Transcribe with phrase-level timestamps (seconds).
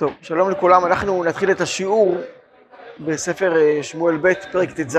[0.00, 2.16] טוב, שלום לכולם, אנחנו נתחיל את השיעור
[3.00, 4.96] בספר אה, שמואל ב', פרק ט"ז.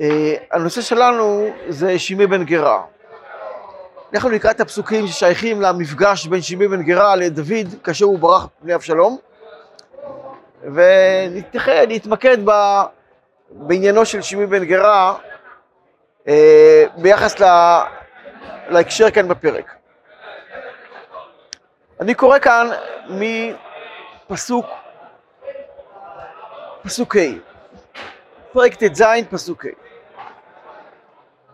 [0.00, 2.82] אה, הנושא שלנו זה שימי בן גרה.
[4.14, 8.74] אנחנו נקרא את הפסוקים ששייכים למפגש בין שימי בן גרה לדוד כאשר הוא ברח מפני
[8.74, 9.18] אבשלום,
[10.62, 12.50] ונתמקד ב...
[13.50, 15.14] בעניינו של שימי בן גרה
[16.28, 17.84] אה, ביחס לה...
[18.68, 19.77] להקשר כאן בפרק.
[22.00, 22.70] אני קורא כאן
[24.28, 24.66] מפסוק,
[26.82, 27.20] פסוק ה',
[28.52, 29.68] פרק ט"ז, פסוק ה'.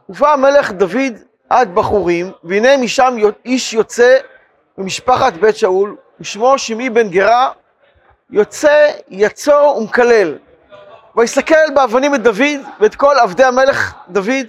[0.09, 1.13] ובא המלך דוד
[1.51, 4.19] עד בחורים, והנה משם איש יוצא
[4.79, 7.53] ממשפחת בית שאול, ושמו שמעי בן גרה,
[8.31, 10.39] יוצא יצור ומקלל.
[11.17, 14.47] ויסתכל באבנים את דוד ואת כל עבדי המלך דוד,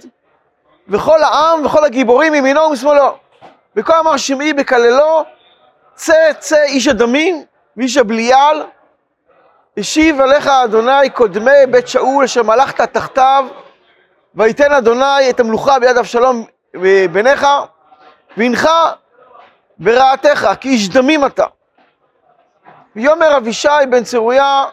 [0.88, 3.16] וכל העם וכל הגיבורים מימינו ומשמאלו.
[3.76, 5.24] וכה אמר שמעי בקללו,
[5.96, 7.44] צא צא איש הדמים
[7.76, 8.66] ואיש הבליעל,
[9.78, 13.46] השיב עליך אדוני קודמי בית שאול אשר מלכת תחתיו,
[14.34, 16.44] ויתן אדוני את המלוכה ביד אבשלום
[17.12, 17.46] בניך,
[18.36, 18.68] והנך
[19.78, 21.46] ברעתך, כי איש דמים אתה.
[22.96, 24.64] ויאמר אבישי בן צרויה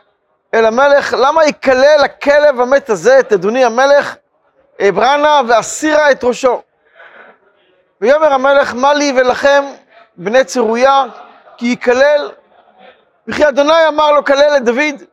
[0.53, 4.15] אל המלך, למה יקלל הכלב המת הזה את אדוני המלך,
[4.89, 6.61] אברנה ואסירה את ראשו.
[8.01, 9.63] ויאמר המלך, מה לי ולכם
[10.17, 11.05] בני צרויה,
[11.57, 12.31] כי יקלל,
[13.27, 15.03] וכי אדוני אמר לו כלל את דוד.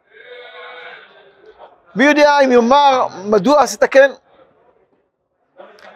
[1.95, 4.11] מי יודע אם יאמר מדוע עשית כן?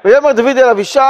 [0.05, 1.01] ויאמר דוד אל אבישי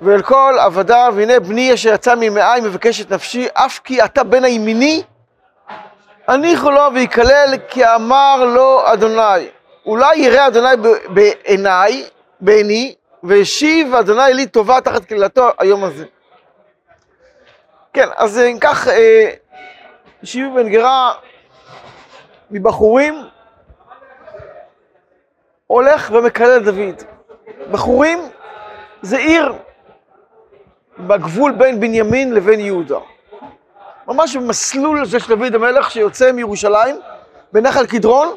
[0.00, 4.44] ואל כל עבדיו, והנה בני אשר יצא ממעי מבקש את נפשי, אף כי אתה בן
[4.44, 5.02] הימיני,
[6.28, 9.48] הניחו לו ויקלל, כי אמר לו אדוני.
[9.86, 10.68] אולי יראה אדוני
[11.08, 12.04] בעיניי,
[12.40, 12.94] בעיני,
[13.26, 16.04] והשיב אדוני לי טובה תחת קללתו היום הזה.
[17.92, 19.30] כן, אז אם כך, אה,
[20.24, 21.14] שיבי בן גרה
[22.50, 23.14] מבחורים
[25.66, 27.02] הולך ומקלל דוד.
[27.70, 28.18] בחורים
[29.02, 29.52] זה עיר
[30.98, 32.98] בגבול בין בנימין לבין יהודה.
[34.08, 37.00] ממש במסלול הזה של דוד המלך שיוצא מירושלים,
[37.52, 38.36] בנחל קדרון,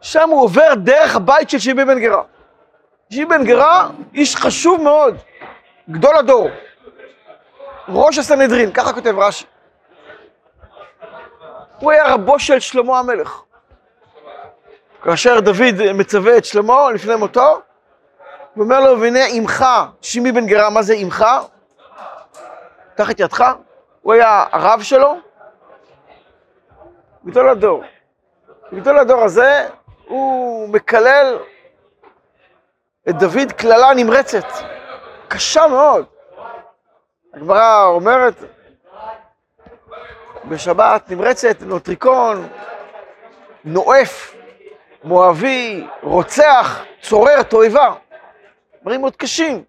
[0.00, 2.22] שם הוא עובר דרך הבית של שיבי בן גרה.
[3.12, 5.16] שיבי בן גרה, איש חשוב מאוד,
[5.90, 6.48] גדול הדור.
[7.88, 9.44] ראש הסנהדרין, ככה כותב רש"י.
[11.78, 13.42] הוא היה רבו של שלמה המלך.
[15.02, 17.60] כאשר דוד מצווה את שלמה לפני מותו,
[18.54, 19.64] הוא אומר לו, והנה עמך,
[20.02, 21.24] שימי בן גרה, מה זה עמך?
[22.94, 23.44] תחת ידך,
[24.02, 25.16] הוא היה הרב שלו,
[27.26, 27.84] גדול הדור.
[28.74, 29.68] גדול הדור הזה,
[30.06, 31.38] הוא מקלל
[33.08, 34.46] את דוד קללה נמרצת,
[35.28, 36.04] קשה מאוד.
[37.34, 38.34] הגמרא אומרת,
[40.44, 42.48] בשבת נמרצת, נוטריקון,
[43.64, 44.34] נואף,
[45.04, 47.94] מואבי, רוצח, צורר, תועבה.
[48.82, 49.64] דברים מאוד קשים.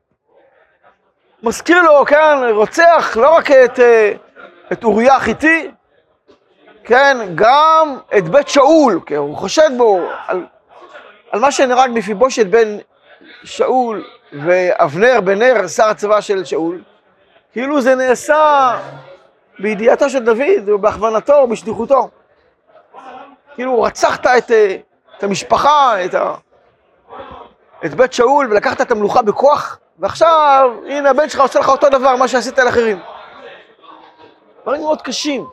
[1.43, 4.11] מזכיר לו כאן רוצח לא רק את, אה,
[4.71, 5.71] את אוריה החיתי,
[6.83, 10.45] כן, גם את בית שאול, כן, הוא חושד בו על,
[11.31, 12.79] על מה שנהרג מפיבושת בין
[13.43, 16.81] שאול ואבנר בן נר, שר הצבא של שאול,
[17.53, 18.79] כאילו זה נעשה
[19.59, 22.09] בידיעתו של דוד, או בהכוונתו, או בשליחותו.
[23.55, 24.77] כאילו רצחת את, אה,
[25.17, 26.33] את המשפחה, את, ה,
[27.85, 32.15] את בית שאול, ולקחת את המלוכה בכוח, ועכשיו, הנה הבן שלך עושה לך אותו דבר,
[32.15, 32.99] מה שעשית לאחרים.
[34.63, 35.45] דברים מאוד קשים.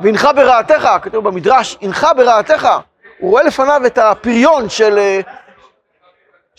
[0.00, 2.68] והנך ברעתך, כתוב במדרש, הנך ברעתך.
[3.18, 5.20] הוא רואה לפניו את הפריון של, אה,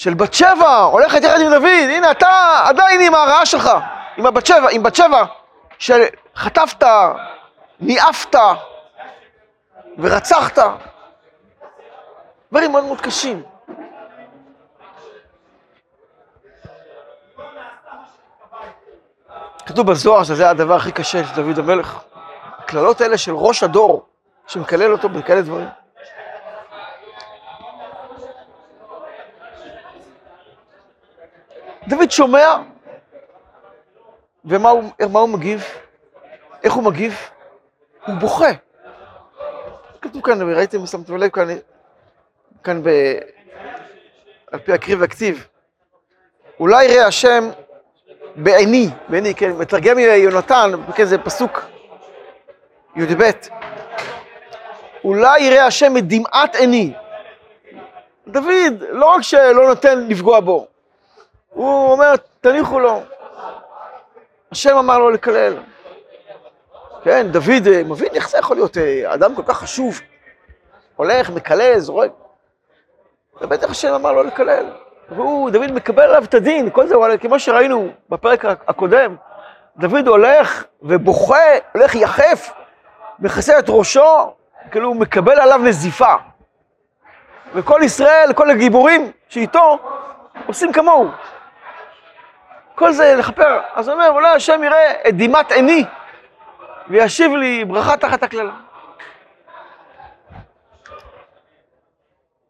[0.02, 3.70] של בת שבע, הולכת יחד עם דוד, הנה אתה עדיין עם הרעה שלך,
[4.18, 5.24] עם הבת שבע, עם בת שבע,
[5.80, 6.88] שחטפת,
[7.80, 8.36] ניאפת
[9.98, 10.60] ורצחת.
[12.52, 13.44] דברים מאוד מאוד קשים.
[19.66, 22.00] כתוב בזוהר שזה הדבר הכי קשה של דוד המלך.
[22.58, 24.06] הקללות האלה של ראש הדור,
[24.48, 25.68] שמקלל אותו בכאלה דברים.
[31.88, 32.56] דוד שומע,
[34.46, 35.64] ומה הוא, הוא מגיב?
[36.64, 37.30] איך הוא מגיב?
[38.06, 38.52] הוא בוכה.
[40.02, 41.48] כתוב כאן, ראיתם, שמתם לב כאן,
[42.64, 42.90] כאן ב...
[44.52, 45.48] על פי הקריב והכתיב.
[46.60, 47.50] אולי יראה השם
[48.36, 51.66] בעיני, בעיני, כן, מתרגם יונתן, כן, זה פסוק
[52.96, 53.32] י"ב.
[55.04, 56.94] אולי יראה השם את דמעת עיני.
[58.28, 60.68] דוד, לא רק שלא נותן לפגוע בו,
[61.54, 63.02] הוא אומר, תניחו לו.
[64.52, 65.58] השם אמר לו לקלל.
[67.04, 70.00] כן, דוד אה, מבין איך זה יכול להיות אה, אדם כל כך חשוב,
[70.96, 72.12] הולך, מקלל, זורק.
[73.42, 74.66] ובטח השם אמר לו לקלל.
[75.10, 79.16] והוא, דוד מקבל עליו את הדין, כל זה, כמו שראינו בפרק הקודם,
[79.78, 81.44] דוד הולך ובוכה,
[81.74, 82.52] הולך יחף,
[83.20, 84.34] מכסה את ראשו,
[84.72, 86.16] כאילו הוא מקבל עליו נזיפה.
[87.54, 89.80] וכל ישראל, כל הגיבורים שאיתו,
[90.48, 91.08] עושים כמוהו.
[92.82, 93.60] כל זה לכפר.
[93.74, 95.86] אז הוא אומר, אולי השם יראה את דמעת עיני
[96.90, 98.54] וישיב לי ברכה תחת הקללה.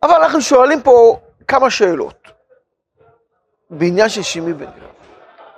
[0.03, 2.27] אבל אנחנו שואלים פה כמה שאלות
[3.69, 4.89] בעניין של שימי בן גרם.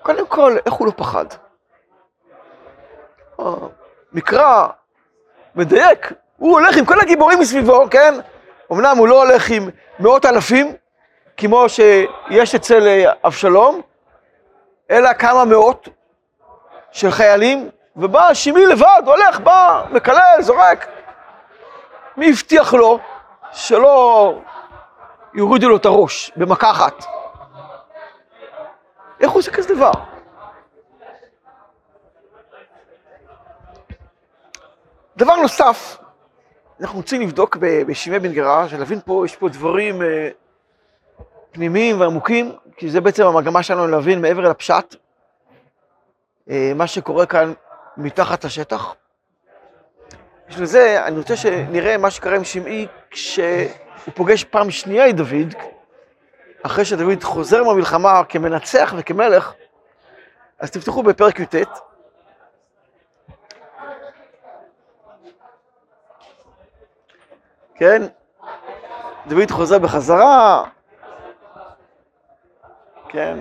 [0.02, 1.26] קודם כל, איך הוא לא פחד?
[4.14, 4.68] מקרא
[5.56, 8.14] מדייק, הוא הולך עם כל הגיבורים מסביבו, כן?
[8.72, 9.70] אמנם הוא לא הולך עם
[10.00, 10.76] מאות אלפים,
[11.38, 13.82] כמו שיש אצל אה, אבשלום,
[14.92, 15.90] אלא כמה מאות
[16.92, 20.88] של חיילים, ובא שימי לבד, הולך, בא, מקלל, זורק.
[22.18, 23.00] מי הבטיח לו
[23.52, 24.40] שלא
[25.34, 27.06] יורידו לו את הראש במכה אחת?
[29.20, 29.92] איך הוא עושה כזה דבר?
[35.18, 35.98] דבר נוסף,
[36.82, 40.30] אנחנו רוצים לבדוק בשמי בן גרא, שנבין פה, יש פה דברים אה,
[41.54, 44.96] פנימיים ועמוקים, כי זה בעצם המגמה שלנו להבין מעבר לפשט,
[46.50, 47.54] אה, מה שקורה כאן
[47.98, 48.96] מתחת לשטח.
[50.50, 55.54] בשביל זה אני רוצה שנראה מה שקרה עם שמעי כשהוא פוגש פעם שנייה את דוד,
[56.64, 59.54] אחרי שדוד חוזר מהמלחמה כמנצח וכמלך,
[60.60, 61.56] אז תפתחו בפרק י"ט.
[67.76, 68.04] כן?
[69.28, 70.64] דוד חוזר בחזרה,
[73.14, 73.38] כן?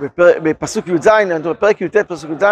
[0.00, 0.30] בפר...
[0.42, 1.08] בפסוק י"ז,
[1.44, 2.44] בפרק י"ט, פסוק י"ז,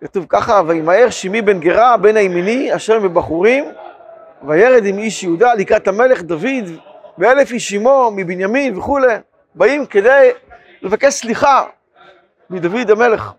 [0.00, 3.64] כתוב ככה, וימהר שמי בן גרה בן הימיני אשר מבחורים,
[4.42, 6.64] וירד עם איש יהודה לקראת המלך דוד,
[7.18, 9.14] ואלף איש עמו מבנימין וכולי,
[9.54, 10.30] באים כדי
[10.82, 11.64] לבקש סליחה
[12.50, 13.32] מדוד המלך.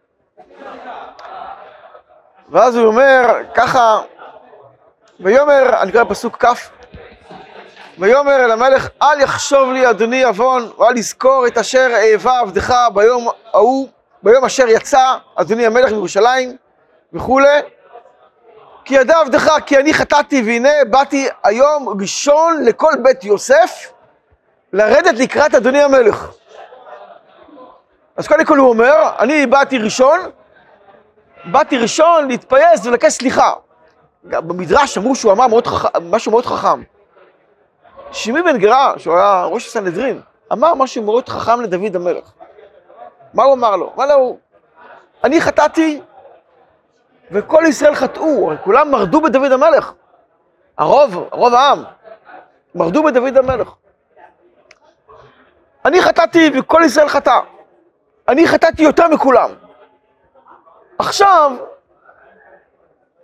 [2.50, 4.02] ואז הוא אומר, ככה,
[5.20, 6.81] ויאמר, אני קורא פסוק כ',
[8.02, 13.28] ויאמר אל המלך, אל יחשוב לי אדוני עוון, ואל יזכור את אשר אהבה עבדך ביום
[13.54, 13.90] ההוא,
[14.24, 16.58] ביום אשר יצא אדוני המלך מירושלים
[17.14, 17.60] וכולי.
[18.86, 23.92] כי ידע עבדך כי אני חטאתי, והנה באתי היום ראשון לכל בית יוסף,
[24.74, 26.32] לרדת לקראת אדוני המלך.
[28.16, 30.20] אז קודם כל הוא אומר, אני באתי ראשון,
[31.46, 33.54] באתי ראשון להתפייס ולבקש סליחה.
[34.24, 35.96] במדרש אמרו שהוא אמר מאוד חכ...
[36.02, 36.82] משהו מאוד חכם.
[38.12, 40.22] שמעי בן גרא, שהוא היה ראש הסנהדרין,
[40.54, 42.32] אמר משהו מאוד חכם לדוד המלך.
[43.34, 43.94] מה הוא אמר לו?
[43.96, 44.38] אמר לו,
[45.24, 46.02] אני חטאתי
[47.32, 49.94] וכל ישראל חטאו, כולם מרדו בדוד המלך.
[50.78, 51.84] הרוב, רוב העם,
[52.76, 53.74] מרדו בדוד המלך.
[55.86, 57.40] אני חטאתי וכל ישראל חטא.
[58.28, 59.50] אני חטאתי יותר מכולם.
[61.00, 61.52] עכשיו,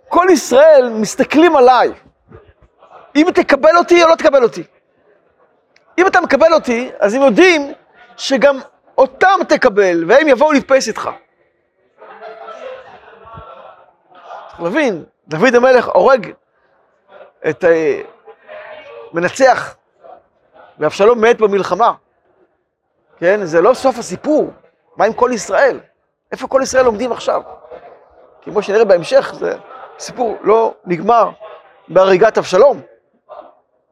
[0.08, 1.92] כל ישראל מסתכלים עליי.
[3.16, 4.62] אם תקבל אותי או לא תקבל אותי.
[5.98, 7.72] אם אתה מקבל אותי, אז הם יודעים
[8.16, 8.58] שגם
[8.98, 11.10] אותם תקבל, והם יבואו להתפייס איתך.
[14.48, 16.32] צריך להבין, דוד המלך הורג
[17.48, 17.68] את ה...
[17.68, 18.02] אה,
[19.12, 19.76] מנצח,
[20.78, 21.92] ואבשלום מת במלחמה.
[23.18, 24.52] כן, זה לא סוף הסיפור.
[24.96, 25.80] מה עם כל ישראל?
[26.32, 27.42] איפה כל ישראל עומדים עכשיו?
[28.42, 29.56] כמו שנראה בהמשך, זה
[29.98, 31.30] סיפור לא נגמר
[31.88, 32.80] בהריגת אבשלום.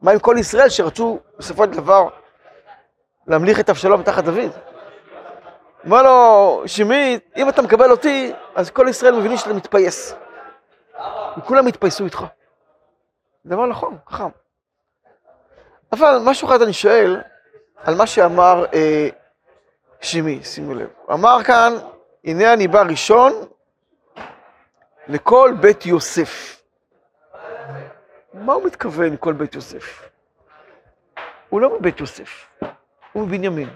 [0.02, 2.08] מה עם כל ישראל שרצו בסופו של דבר
[3.26, 4.50] להמליך את אבשלום תחת דוד?
[5.86, 10.14] אמר לו, שמי, אם אתה מקבל אותי, אז כל ישראל מבינים שאתה מתפייס.
[11.38, 12.24] וכולם יתפייסו איתך.
[13.46, 14.28] דבר נכון, חכם.
[15.92, 17.22] אבל משהו אחד אני שואל
[17.84, 19.08] על מה שאמר אה,
[20.00, 20.88] שמי, שימו לב.
[21.12, 21.72] אמר כאן,
[22.24, 23.32] הנה אני בא ראשון
[25.08, 26.55] לכל בית יוסף.
[28.36, 30.08] מה הוא מתכוון לכל בית יוסף?
[31.48, 32.46] הוא לא בבית יוסף,
[33.12, 33.68] הוא מבנימין,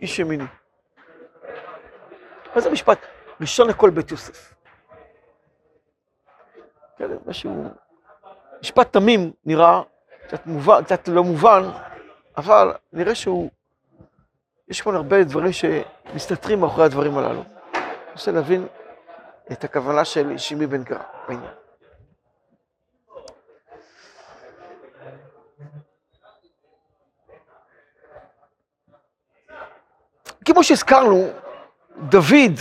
[0.00, 0.44] איש ימיני.
[2.54, 2.98] מה זה משפט?
[3.40, 4.54] ראשון לכל בית יוסף.
[6.98, 7.64] כן, משהו...
[8.60, 9.82] משפט תמים נראה,
[10.26, 11.62] קצת, מובן, קצת לא מובן,
[12.36, 13.50] אבל נראה שהוא...
[14.68, 17.42] יש פה הרבה דברים שמסתתרים מאחורי הדברים הללו.
[17.74, 17.82] אני
[18.12, 18.66] רוצה להבין
[19.52, 21.52] את הכוונה של שימי בן גרא בעניין.
[30.52, 31.28] כמו שהזכרנו,
[31.96, 32.60] דוד,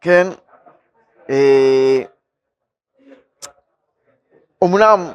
[0.00, 0.26] כן,
[1.30, 2.02] אה,
[4.62, 5.12] אומנם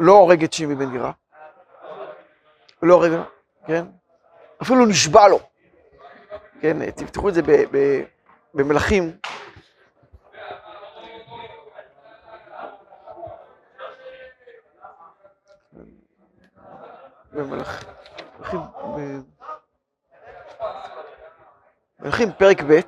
[0.00, 1.12] לא הורג את שימי בן גירה,
[2.82, 3.12] לא הורג,
[3.66, 3.84] כן,
[4.62, 5.40] אפילו נשבע לו,
[6.60, 8.02] כן, תפתחו את זה ב, ב,
[8.54, 9.12] במלכים.
[17.32, 17.88] במלכים,
[22.00, 22.80] מלכים פרק ב',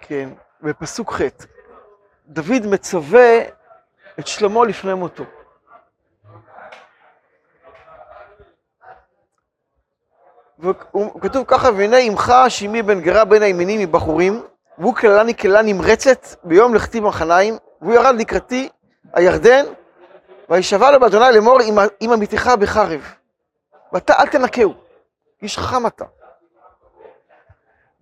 [0.00, 0.28] כן,
[0.62, 1.20] בפסוק ח',
[2.26, 3.38] דוד מצווה
[4.18, 5.24] את שלמה לפני מותו.
[10.58, 14.42] וכתוב ככה, והנה עמך שמי בן גרה בין הימינים מבחורים,
[14.78, 18.68] והוא כללני כללה נמרצת ביום לכתי במחניים, והוא ירד לקראתי
[19.12, 19.64] הירדן,
[20.48, 21.58] וישבע לו באדוני לאמור
[22.00, 23.14] עם עמיתך בחרב.
[23.96, 24.74] ואתה אל תנקהו,
[25.42, 26.04] איש חכם אתה.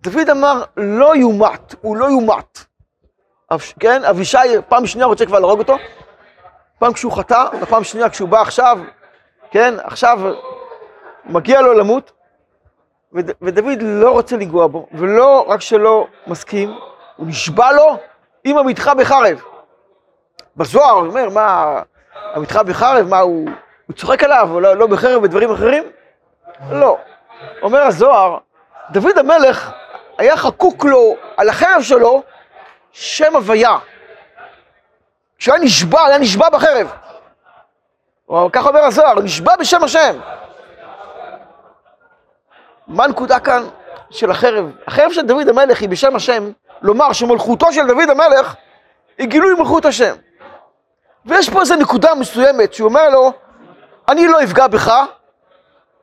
[0.01, 2.65] דוד אמר, לא יומת, הוא לא יומת.
[3.79, 4.37] כן, אבישי
[4.69, 5.75] פעם שנייה רוצה כבר להרוג אותו,
[6.79, 8.79] פעם כשהוא חטא, ופעם שנייה כשהוא בא עכשיו,
[9.51, 10.19] כן, עכשיו
[11.25, 12.11] מגיע לו למות,
[13.13, 16.77] וד, ודוד לא רוצה לנגוע בו, ולא רק שלא מסכים,
[17.15, 17.97] הוא נשבע לו,
[18.43, 19.41] עם עמיתך בחרב.
[20.57, 21.81] בזוהר, הוא אומר, מה,
[22.35, 23.49] עמיתך בחרב, מה, הוא,
[23.87, 25.83] הוא צוחק עליו, או לא, לא בחרב ודברים אחרים?
[26.71, 26.97] לא.
[27.61, 28.37] אומר הזוהר,
[28.91, 29.71] דוד המלך
[30.17, 32.23] היה חקוק לו על החרב שלו
[32.91, 33.77] שם הוויה.
[35.37, 36.91] כשהוא היה נשבע, היה נשבע בחרב.
[38.51, 40.19] ככה אומר הזוהר, נשבע בשם השם.
[42.87, 43.63] מה הנקודה כאן
[44.09, 44.71] של החרב?
[44.87, 46.51] החרב של דוד המלך היא בשם השם,
[46.81, 48.55] לומר שמלכותו של דוד המלך
[49.17, 50.15] היא גילוי מלכות השם.
[51.25, 53.33] ויש פה איזו נקודה מסוימת שהוא אומר לו,
[54.07, 54.91] אני לא אפגע בך,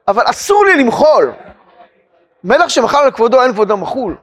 [0.08, 1.32] אבל אסור לי למחול.
[2.44, 4.16] מלך שמחל על כבודו, אין כבודו מחול.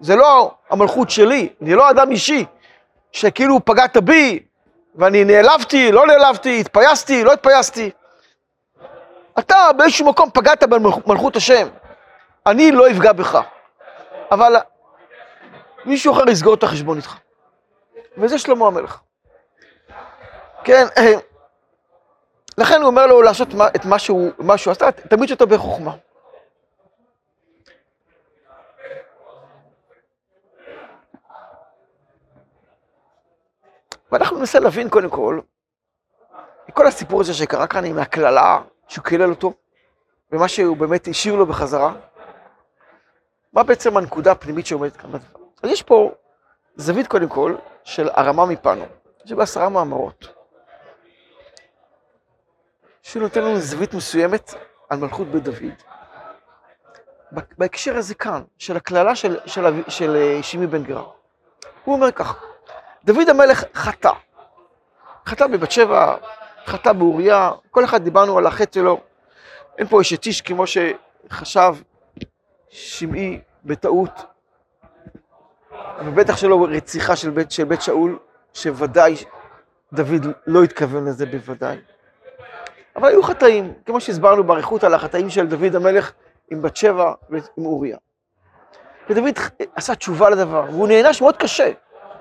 [0.00, 2.44] זה לא המלכות שלי, אני לא אדם אישי,
[3.12, 4.42] שכאילו פגעת בי,
[4.94, 7.90] ואני נעלבתי, לא נעלבתי, התפייסתי, לא התפייסתי.
[9.38, 11.68] אתה באיזשהו מקום פגעת במלכות השם.
[12.46, 13.40] אני לא אפגע בך,
[14.30, 14.56] אבל
[15.84, 17.16] מישהו אחר יסגור את החשבון איתך.
[18.16, 19.00] וזה שלמה המלך.
[20.64, 20.86] כן,
[22.58, 25.96] לכן הוא אומר לו לעשות את מה שהוא, מה שהוא עשה, תמיד שאתה בחוכמה.
[34.12, 35.40] ואנחנו ננסה להבין קודם כל,
[36.72, 39.52] כל הסיפור הזה שקרה כאן עם הקללה שהוא קילל אותו,
[40.32, 41.94] ומה שהוא באמת השאיר לו בחזרה,
[43.52, 45.40] מה בעצם הנקודה הפנימית שעומדת כאן בדבר?
[45.62, 46.10] אז יש פה
[46.76, 48.84] זווית קודם כל של הרמה מפנו,
[49.24, 50.41] שבעשרה מאמרות.
[53.02, 54.54] שנותן לנו זווית מסוימת
[54.88, 55.72] על מלכות בית דוד.
[57.58, 61.06] בהקשר הזה כאן, של הקללה של, של, של, של אה, שימי בן גרר.
[61.84, 62.44] הוא אומר כך,
[63.04, 64.12] דוד המלך חטא.
[65.26, 66.16] חטא בבת שבע,
[66.66, 69.00] חטא באוריה, כל אחד דיברנו על החטא שלו.
[69.78, 71.74] אין פה אשת איש כמו שחשב
[72.68, 74.24] שמעי בטעות,
[76.04, 78.18] ובטח שלא רציחה של בית, של בית שאול,
[78.54, 79.16] שוודאי
[79.92, 81.76] דוד לא התכוון לזה בוודאי.
[83.02, 86.12] אבל היו חטאים, כמו שהסברנו באריכות על החטאים של דוד המלך
[86.50, 87.96] עם בת שבע ועם אוריה.
[89.10, 89.38] ודוד
[89.74, 91.70] עשה תשובה לדבר, והוא נענש מאוד קשה.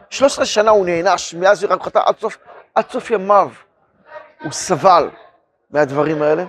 [0.09, 2.37] 13 שנה הוא נענש, מאז הוא רק חטא עד סוף,
[2.75, 3.49] עד סוף ימיו.
[4.43, 5.09] הוא סבל
[5.71, 6.45] מהדברים האלה.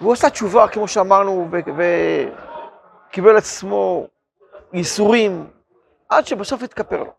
[0.00, 1.48] והוא עשה תשובה, כמו שאמרנו,
[3.08, 4.06] וקיבל עצמו
[4.72, 5.46] ייסורים,
[6.08, 7.12] עד שבסוף התכפר לו.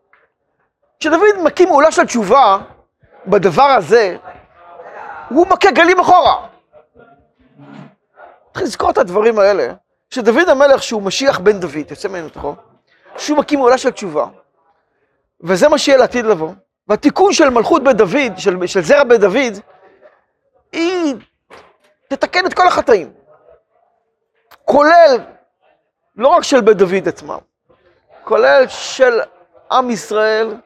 [1.00, 2.58] כשדוד מקים עולה של תשובה
[3.26, 4.16] בדבר הזה,
[5.28, 6.46] הוא מכה גלים אחורה.
[8.52, 9.72] צריך לזכור את הדברים האלה,
[10.10, 12.54] שדוד המלך, שהוא משיח בן דוד, יוצא ממנו תוכו,
[13.16, 14.26] שהוא מקים עולה של תשובה,
[15.40, 16.50] וזה מה שיהיה לעתיד לבוא.
[16.88, 19.60] והתיקון של מלכות בית דוד, של, של זרע בית דוד,
[20.72, 21.14] היא
[22.08, 23.12] תתקן את כל החטאים.
[24.64, 25.18] כולל,
[26.16, 27.38] לא רק של בית דוד עצמם,
[28.24, 29.20] כולל של
[29.72, 30.56] עם ישראל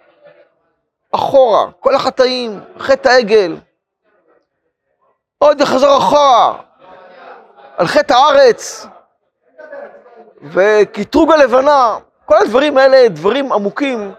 [1.13, 3.57] אחורה, כל החטאים, חטא העגל,
[5.43, 6.59] עוד יחזור אחורה,
[7.77, 8.87] על חטא הארץ,
[10.43, 14.13] וקטרוג הלבנה, כל הדברים האלה דברים עמוקים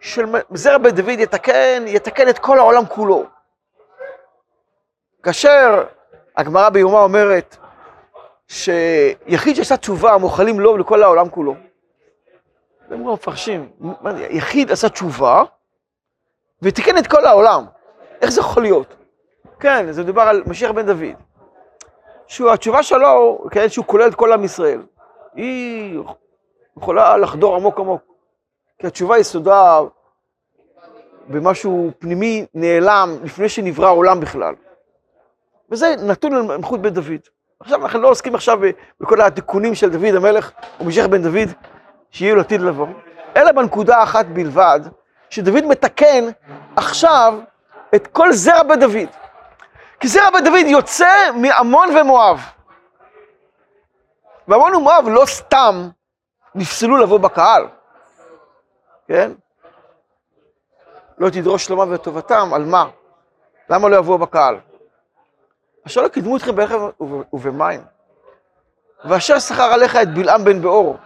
[0.00, 3.24] של זרע בית דוד יתקן, יתקן את כל העולם כולו.
[5.22, 5.84] כאשר
[6.36, 7.56] הגמרא ביומה אומרת
[8.48, 11.54] שיחיד שעשה תשובה מוכלים לו לכל העולם כולו.
[12.90, 13.72] הם לא מפרשים,
[14.30, 15.42] יחיד עשה תשובה
[16.62, 17.64] ותיקן את כל העולם.
[18.22, 18.97] איך זה יכול להיות?
[19.60, 21.14] כן, זה מדובר על משיח בן דוד.
[22.26, 24.82] שהוא, התשובה שלו, כן, שהוא כולל את כל עם ישראל.
[25.34, 26.00] היא
[26.76, 28.02] יכולה לחדור עמוק עמוק.
[28.78, 29.80] כי התשובה יסודה
[31.28, 34.54] במשהו פנימי נעלם לפני שנברא העולם בכלל.
[35.70, 37.20] וזה נתון למלכות בן דוד.
[37.60, 38.60] עכשיו אנחנו לא עוסקים עכשיו
[39.00, 40.50] בכל התיקונים של דוד המלך
[40.80, 41.48] ומשיח בן דוד
[42.10, 42.86] שיהיו לעתיד לבוא,
[43.36, 44.80] אלא בנקודה אחת בלבד,
[45.30, 46.24] שדוד מתקן
[46.76, 47.34] עכשיו
[47.94, 49.08] את כל זרע בית דוד.
[50.00, 52.40] כי זרע בית דוד יוצא מעמון ומואב.
[54.48, 55.88] ועמון ומואב לא סתם
[56.54, 57.68] נפסלו לבוא בקהל,
[59.08, 59.32] כן?
[61.18, 62.84] לא תדרוש שלומם וטובתם, על מה?
[63.70, 64.60] למה לא יבואו בקהל?
[65.86, 66.88] אשר לא קידמו אתכם בלחם
[67.32, 67.84] ובמים.
[69.04, 70.96] ואשר שכר עליך את בלעם בן באור,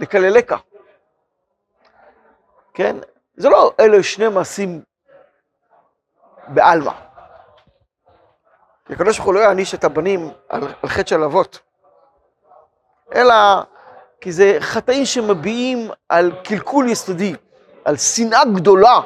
[0.00, 0.54] לקללך.
[2.74, 2.96] כן?
[3.36, 4.82] זה לא אלה שני מעשים
[6.48, 7.07] בעלמא.
[8.90, 11.58] הקדוש ברוך הוא לא יעניש את הבנים על, על חטא של אבות,
[13.14, 13.34] אלא
[14.20, 17.34] כי זה חטאים שמביעים על קלקול יסודי,
[17.84, 19.00] על שנאה גדולה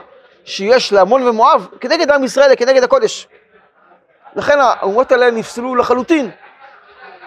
[0.44, 3.28] שיש לעמון ומואב כנגד עם ישראל, כנגד הקודש.
[4.36, 6.30] לכן האומות האלה נפסלו לחלוטין,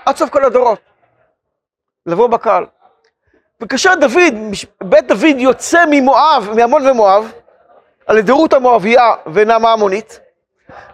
[0.05, 0.79] עד סוף כל הדורות,
[2.05, 2.65] לבוא בקהל.
[3.62, 4.33] וכאשר דוד,
[4.83, 7.31] בית דוד יוצא ממואב, מעמון ומואב,
[8.07, 10.19] על ידי רות המואביה ונעמה המונית,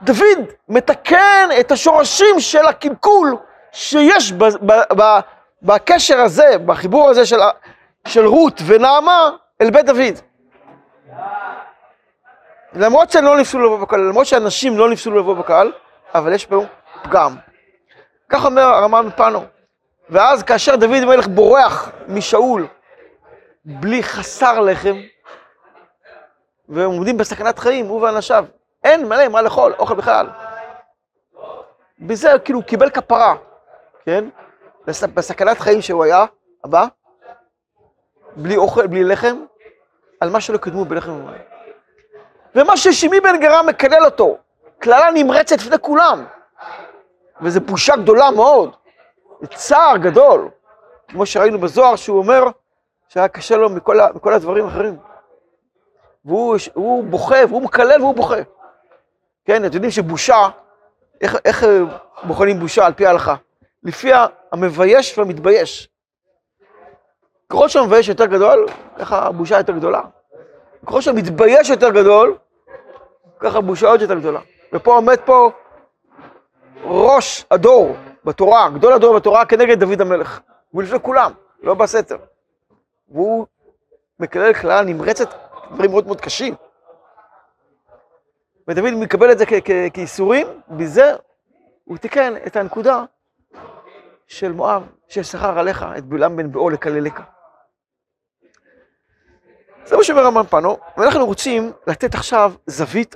[0.01, 3.37] דוד מתקן את השורשים של הקלקול
[3.71, 4.71] שיש ב, ב,
[5.01, 5.19] ב,
[5.61, 7.39] בקשר הזה, בחיבור הזה של,
[8.07, 9.29] של רות ונעמה
[9.61, 10.19] אל בית דוד.
[12.73, 15.71] למרות שהם לא נפסלו לבוא בקהל, למרות שאנשים לא נפסלו לבוא בקהל,
[16.15, 16.65] אבל יש פה
[17.03, 17.35] פגם.
[18.29, 19.43] כך אומר הרמב"ם פנו.
[20.09, 22.67] ואז כאשר דוד המלך בורח משאול
[23.65, 24.95] בלי חסר לחם,
[26.69, 28.45] והם עומדים בסכנת חיים, הוא ואנשיו,
[28.83, 30.27] אין מלא מה לאכול, אוכל בכלל.
[31.99, 33.35] בזה כאילו הוא קיבל כפרה,
[34.05, 34.25] כן?
[34.87, 36.25] בסכנת חיים שהוא היה,
[36.63, 36.85] הבא,
[38.35, 39.45] בלי אוכל, בלי לחם,
[40.19, 41.41] על מה שלא קדמו בלחם ומים.
[42.55, 44.37] ומה ששימי בן גרם מקלל אותו,
[44.79, 46.25] קללה נמרצת לפני כולם,
[47.41, 48.75] וזו בושה גדולה מאוד,
[49.55, 50.49] צער גדול,
[51.07, 52.43] כמו שראינו בזוהר שהוא אומר
[53.07, 54.97] שהיה קשה לו מכל, מכל הדברים האחרים.
[56.25, 58.41] והוא בוכה, והוא מקלל והוא בוכה.
[59.45, 60.49] כן, אתם יודעים שבושה,
[61.21, 61.65] איך, איך
[62.23, 63.35] בוחנים בושה על פי ההלכה?
[63.83, 64.11] לפי
[64.51, 65.89] המבייש והמתבייש.
[67.49, 68.65] ככל שהמבייש יותר גדול,
[68.97, 70.01] ככה הבושה יותר גדולה.
[70.85, 72.37] ככל שהמתבייש יותר גדול,
[73.39, 74.39] ככה הבושה עוד יותר גדולה.
[74.73, 75.51] ופה עומד פה
[76.83, 80.39] ראש הדור בתורה, גדול הדור בתורה כנגד דוד המלך.
[80.71, 81.31] הוא לפני כולם,
[81.63, 82.17] לא בסתר.
[83.09, 83.45] והוא
[84.19, 85.29] מקלל כלל נמרצת
[85.71, 86.55] דברים מאוד מאוד קשים.
[88.67, 89.45] ודוד מקבל את זה
[89.93, 91.11] כייסורים, בזה
[91.85, 93.03] הוא תיקן את הנקודה
[94.27, 97.21] של מואב, ששכר עליך את בלעם בן באו לקללך.
[99.85, 103.15] זה מה שאומר רמב"ם פנו, ואנחנו רוצים לתת עכשיו זווית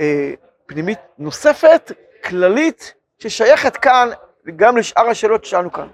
[0.00, 0.32] אה,
[0.66, 1.92] פנימית נוספת,
[2.24, 4.08] כללית, ששייכת כאן
[4.56, 5.88] גם לשאר השאלות ששאלנו כאן.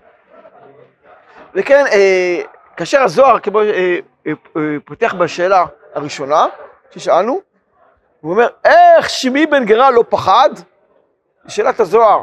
[1.55, 2.43] וכן, אה,
[2.77, 6.47] כאשר הזוהר כמו, אה, אה, אה, פותח בשאלה הראשונה
[6.91, 7.41] ששאלנו,
[8.21, 10.51] הוא אומר, איך שמעי בן גרה לא פחד?
[11.49, 12.23] שאלת הזוהר.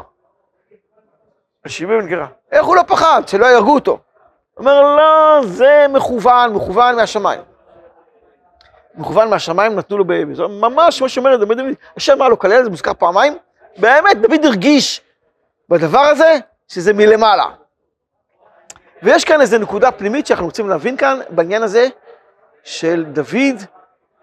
[1.66, 2.26] שמעי בן גרה.
[2.52, 3.22] איך הוא לא פחד?
[3.26, 3.90] שלא יהרגו אותו.
[3.90, 7.40] הוא אומר, לא, זה מכוון, מכוון מהשמיים.
[8.94, 11.58] מכוון מהשמיים, נתנו לו בזוהר, ממש מה שאומר דוד,
[11.96, 13.38] השם אמר לו, כלל, זה מוזכר פעמיים.
[13.76, 15.00] באמת, דוד הרגיש
[15.68, 17.46] בדבר הזה שזה מלמעלה.
[19.02, 21.88] ויש כאן איזו נקודה פנימית שאנחנו רוצים להבין כאן בעניין הזה
[22.64, 23.62] של דוד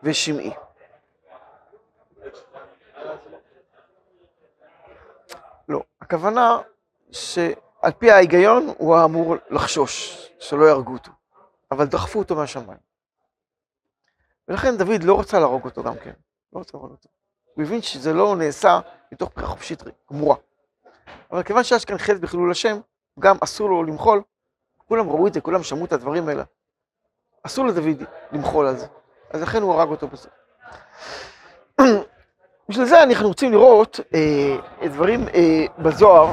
[0.04, 0.52] ושמעי.
[5.70, 6.60] לא, הכוונה
[7.12, 11.12] שעל פי ההיגיון הוא אמור לחשוש, שלא יהרגו אותו,
[11.72, 12.80] אבל דחפו אותו מהשמיים.
[14.48, 16.12] ולכן דוד לא רצה להרוג אותו גם כן,
[16.54, 17.10] לא רצה להרוג אותו.
[17.54, 18.80] הוא הבין שזה לא נעשה
[19.12, 20.36] מתוך בחירה חופשית גמורה.
[21.32, 22.78] אבל כיוון שיש כאן חטא בחילול השם,
[23.20, 24.22] גם אסור לו למחול,
[24.78, 26.44] כולם ראו את זה, כולם שמעו את הדברים האלה.
[27.44, 28.88] אסור לדוד למחול על זה,
[29.30, 30.32] אז לכן הוא הרג אותו בסוף.
[32.70, 36.32] בשביל זה אנחנו רוצים לראות אה, דברים אה, בזוהר,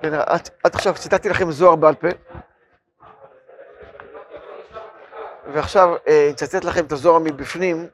[0.00, 2.08] כן, עד, עד עכשיו ציטטתי לכם זוהר בעל פה,
[5.52, 7.86] ועכשיו אה, אצטט לכם את הזוהר מבפנים,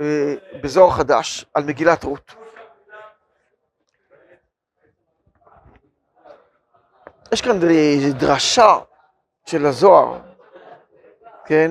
[0.00, 2.34] אה, בזוהר חדש, על מגילת רות.
[7.32, 7.58] יש כאן
[8.18, 8.78] דרשה
[9.46, 10.18] של הזוהר,
[11.46, 11.70] כן,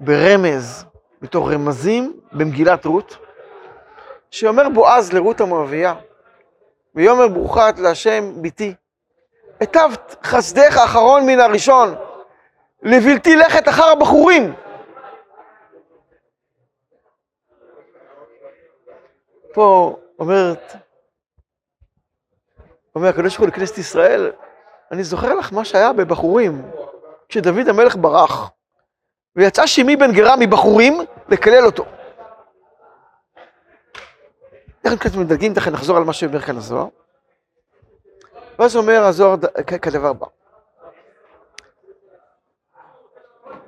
[0.00, 0.84] ברמז,
[1.22, 3.23] בתור רמזים במגילת רות,
[4.34, 5.94] שאומר בועז לרות המואביה,
[6.94, 8.74] ויאמר ברוכה את להשם ביתי,
[9.60, 11.94] היטבת חסדך האחרון מן הראשון,
[12.82, 14.54] לבלתי לכת אחר הבחורים.
[19.52, 20.72] פה אומרת,
[22.94, 24.32] אומר הקדוש ברוך הוא לכנסת ישראל,
[24.92, 26.70] אני זוכר לך מה שהיה בבחורים,
[27.28, 28.50] כשדוד המלך ברח,
[29.36, 31.84] ויצא שמי בן גרה מבחורים לקלל אותו.
[34.84, 36.86] איך קצת מדלגים, תכף נחזור על מה שאומר כאן הזוהר.
[38.58, 39.36] ואז אומר הזוהר
[39.82, 40.26] כדבר הבא.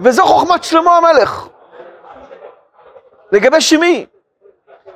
[0.00, 1.48] וזו חוכמת שלמה המלך.
[3.32, 4.06] לגבי שמי,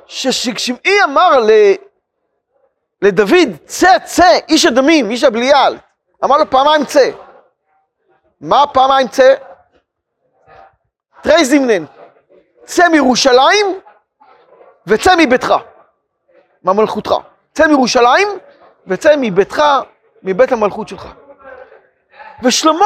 [0.05, 1.29] ששמעי אמר
[3.01, 5.77] לדוד, צא, צא, איש הדמים, איש הבליעל,
[6.23, 7.11] אמר לו פעמיים צא.
[8.41, 9.35] מה פעמיים צא?
[11.21, 11.85] תרי זימנן,
[12.65, 13.79] צא מירושלים
[14.87, 15.53] וצא מביתך,
[16.63, 17.13] ממלכותך.
[17.53, 18.27] צא מירושלים
[18.87, 19.63] וצא מביתך,
[20.23, 21.07] מבית המלכות שלך.
[22.43, 22.85] ושלמה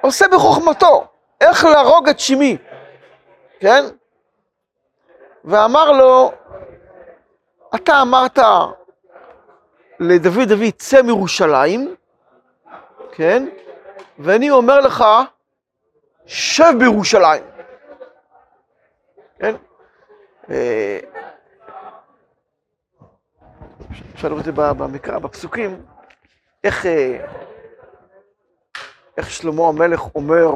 [0.00, 1.06] עושה בחוכמתו
[1.40, 2.56] איך להרוג את שמי,
[3.60, 3.84] כן?
[5.44, 6.32] ואמר לו,
[7.74, 8.38] אתה אמרת
[10.00, 11.94] לדוד דוד, צא מירושלים,
[13.12, 13.48] כן?
[14.18, 15.04] ואני אומר לך,
[16.26, 17.44] שב בירושלים.
[19.38, 19.54] כן?
[20.50, 20.98] אה,
[24.22, 25.82] אפשר לראות את זה במקרא, בפסוקים,
[26.64, 27.26] איך, אה,
[29.16, 30.48] איך שלמה המלך אומר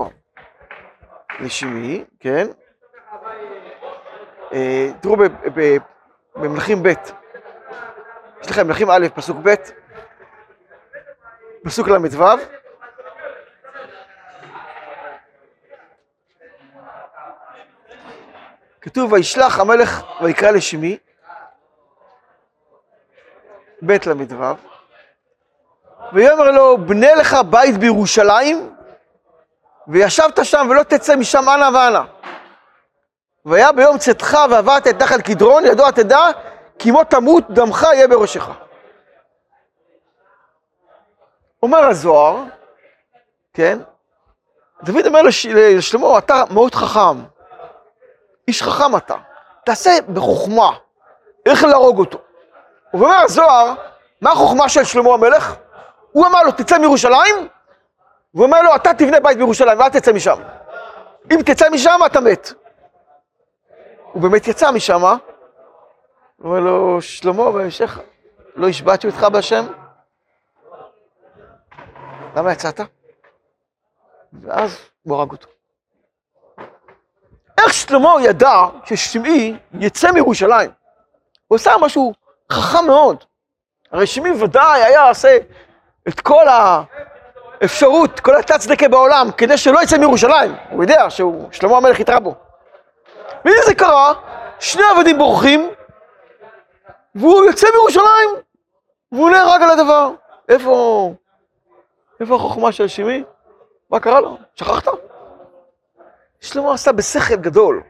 [1.40, 2.46] לשמי, כן?
[4.52, 5.16] אה, תראו
[6.36, 6.92] במלכים ב',
[8.50, 9.54] לכם מלכים א', פסוק ב',
[11.64, 12.24] פסוק ל"ו,
[18.80, 20.98] כתוב, וישלח המלך ויקרא לשמי,
[23.82, 24.54] ב' ל"ו,
[26.12, 28.74] ויאמר לו, בנה לך בית בירושלים,
[29.88, 32.04] וישבת שם ולא תצא משם אנה ואנה.
[33.44, 36.20] והיה ביום צאתך ועברת את נחל קדרון, ידוע תדע,
[36.78, 38.48] כי מות תמות דמך יהיה בראשך.
[41.62, 42.42] אומר הזוהר,
[43.54, 43.78] כן,
[44.82, 47.24] דוד אומר לשלמה, אתה מאוד חכם,
[48.48, 49.14] איש חכם אתה,
[49.64, 50.70] תעשה בחוכמה,
[51.46, 52.18] איך להרוג אותו.
[52.98, 53.74] ואומר הזוהר,
[54.20, 55.54] מה החוכמה של שלמה המלך?
[56.12, 57.48] הוא אמר לו, תצא מירושלים,
[58.34, 60.38] והוא אומר לו, אתה תבנה בית בירושלים ואל תצא משם.
[61.32, 62.52] אם תצא משם, אתה מת.
[64.12, 65.18] הוא באמת יצא משם, הוא
[66.44, 67.98] אומר לו, שלמה, בהמשך,
[68.56, 69.66] לא השבעתי אותך בהשם?
[72.36, 72.80] למה יצאת?
[74.42, 75.48] ואז הוא הרג אותו.
[77.58, 80.70] איך שלמה ידע ששמעי יצא מירושלים?
[81.48, 82.14] הוא עושה משהו
[82.52, 83.24] חכם מאוד.
[83.92, 85.38] הרי שמעי ודאי היה עושה
[86.08, 86.44] את כל
[87.60, 90.54] האפשרות, כל התצדקה בעולם, כדי שלא יצא מירושלים.
[90.70, 92.34] הוא יודע ששלמה המלך יתרע בו.
[93.44, 94.12] והנה זה קרה,
[94.60, 95.70] שני עבדים בורחים,
[97.14, 98.30] והוא יוצא מירושלים,
[99.12, 100.10] והוא נהרג על הדבר.
[100.48, 101.12] איפה,
[102.20, 103.24] איפה החוכמה של שמעי?
[103.90, 104.38] מה קרה לו?
[104.54, 104.84] שכחת?
[106.40, 107.82] שלמה עשה בשכל גדול.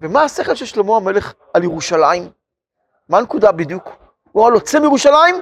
[0.00, 2.43] ומה השכל של שלמה המלך על ירושלים?
[3.08, 3.88] מה הנקודה בדיוק?
[4.32, 5.40] הוא אמר לו, צא מירושלים,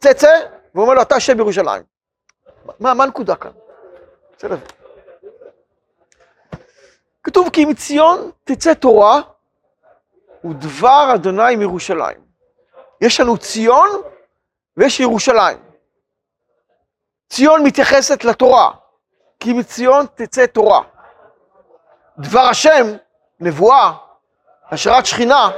[0.00, 0.40] צא צא,
[0.74, 1.82] והוא אומר לו, אתה שב בירושלים.
[2.80, 3.50] מה, מה הנקודה כאן?
[4.36, 4.56] בסדר.
[7.22, 9.20] כתוב כי מציון תצא תורה
[10.44, 12.20] ודבר אדוני מירושלים.
[13.00, 13.88] יש לנו ציון
[14.76, 15.58] ויש ירושלים.
[17.28, 18.70] ציון מתייחסת לתורה,
[19.40, 20.82] כי מציון תצא תורה.
[22.18, 22.86] דבר השם,
[23.40, 23.92] נבואה,
[24.70, 25.50] השראת שכינה,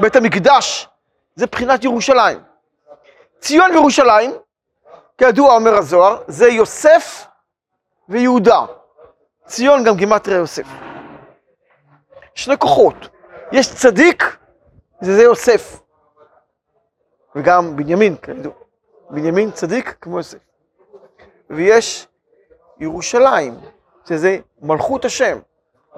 [0.00, 0.88] בית המקדש,
[1.34, 2.38] זה בחינת ירושלים.
[3.40, 4.30] ציון וירושלים,
[5.18, 7.26] כידוע אומר הזוהר, זה יוסף
[8.08, 8.64] ויהודה.
[9.46, 10.66] ציון גם גימטריה יוסף.
[12.34, 13.08] שני כוחות,
[13.52, 14.36] יש צדיק,
[15.00, 15.80] זה זה יוסף.
[17.36, 18.52] וגם בנימין, כידוע.
[19.10, 20.38] בנימין צדיק כמו יוסף.
[21.50, 22.06] ויש
[22.80, 23.54] ירושלים,
[24.08, 25.38] שזה מלכות השם.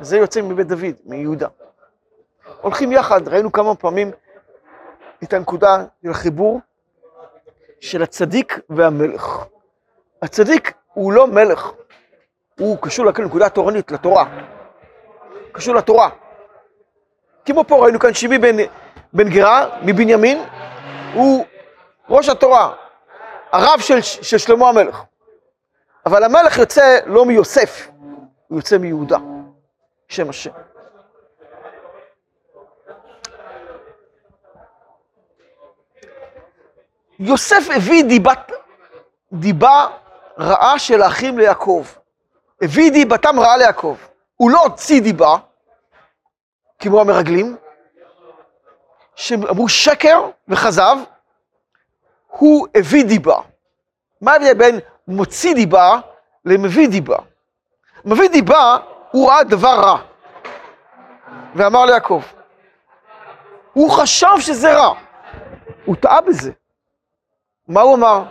[0.00, 1.48] זה יוצא מבית דוד, מיהודה.
[2.60, 4.10] הולכים יחד, ראינו כמה פעמים
[5.22, 6.60] את הנקודה של החיבור
[7.80, 9.44] של הצדיק והמלך.
[10.22, 11.70] הצדיק הוא לא מלך,
[12.58, 14.24] הוא קשור לנקודה התורנית, לתורה.
[15.52, 16.10] קשור לתורה.
[17.44, 18.56] כמו פה ראינו כאן שימי בן,
[19.12, 20.38] בן גרה מבנימין,
[21.14, 21.44] הוא
[22.08, 22.74] ראש התורה,
[23.52, 25.02] הרב של, של שלמה המלך.
[26.06, 27.88] אבל המלך יוצא לא מיוסף,
[28.48, 29.18] הוא יוצא מיהודה,
[30.08, 30.50] שם השם.
[37.20, 38.52] יוסף הביא דיבת,
[39.32, 39.86] דיבה
[40.38, 41.86] רעה של האחים ליעקב.
[42.62, 43.96] הביא דיבתם רעה ליעקב.
[44.36, 45.36] הוא לא הוציא דיבה,
[46.78, 47.56] כמו המרגלים,
[49.14, 50.96] שאמרו שקר וכזב,
[52.26, 53.40] הוא הביא דיבה.
[54.20, 56.00] מה ההבדל בין מוציא דיבה
[56.44, 57.18] למביא דיבה?
[58.04, 58.76] מביא דיבה,
[59.10, 60.02] הוא ראה דבר רע,
[61.54, 62.22] ואמר ליעקב.
[63.72, 64.94] הוא חשב שזה רע,
[65.84, 66.52] הוא טעה בזה.
[67.70, 68.22] מה הוא אמר?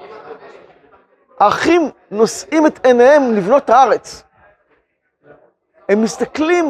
[1.40, 4.24] האחים נושאים את עיניהם לבנות הארץ.
[5.90, 6.66] הם מסתכלים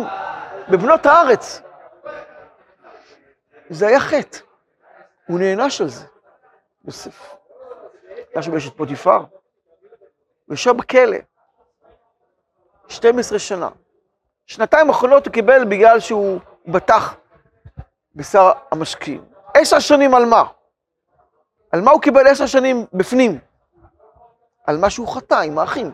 [0.71, 1.61] בבנות הארץ.
[3.69, 4.37] זה היה חטא.
[5.27, 6.05] הוא נענש על זה,
[6.85, 7.35] יוסף.
[8.33, 9.19] היה שם אשת פוטיפר.
[10.45, 11.17] הוא ישב בכלא
[12.87, 13.69] 12 שנה.
[14.45, 17.15] שנתיים אחרונות הוא קיבל בגלל שהוא בטח
[18.15, 19.25] בשר המשקיעים.
[19.53, 20.43] עשר שנים על מה?
[21.71, 23.39] על מה הוא קיבל עשר שנים בפנים?
[24.67, 25.91] על מה שהוא חטא עם האחים.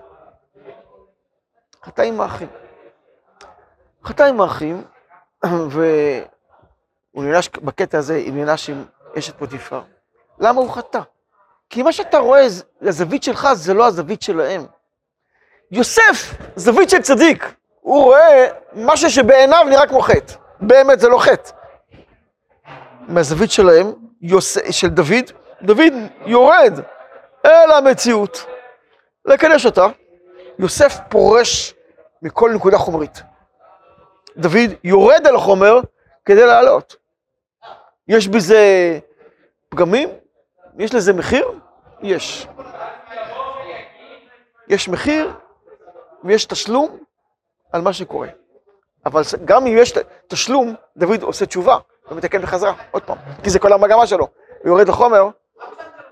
[1.84, 2.48] חטא עם האחים.
[4.04, 4.84] חטא עם האחים,
[5.70, 8.86] והוא נענש בקטע הזה, הוא נענש עם
[9.18, 9.82] אשת פוטיפר.
[10.40, 11.00] למה הוא חטא?
[11.70, 12.48] כי מה שאתה רואה,
[12.82, 14.66] הזווית שלך זה לא הזווית שלהם.
[15.72, 17.54] יוסף, זווית של צדיק.
[17.82, 20.34] הוא רואה משהו שבעיניו נראה כמו חטא.
[20.60, 21.52] באמת זה לא חטא.
[23.08, 24.58] מהזווית שלהם, יוס...
[24.72, 25.94] של דוד, דוד
[26.26, 26.80] יורד
[27.46, 28.46] אל המציאות
[29.26, 29.86] לקדש אותה.
[30.60, 31.74] יוסף פורש
[32.22, 33.24] מכל נקודה חומרית.
[34.38, 35.80] דוד יורד אל החומר
[36.26, 36.96] כדי לעלות.
[38.08, 38.60] יש בזה
[39.70, 40.10] פגמים?
[40.80, 41.48] יש לזה מחיר?
[42.02, 42.48] יש.
[44.68, 45.34] יש מחיר
[46.24, 46.98] ויש תשלום
[47.72, 48.28] על מה שקורה.
[49.06, 49.94] אבל גם אם יש
[50.28, 51.78] תשלום, דוד עושה תשובה
[52.12, 54.28] ומתקן בחזרה, עוד פעם, כי זה כל המגמה שלו.
[54.60, 55.30] הוא יורד לחומר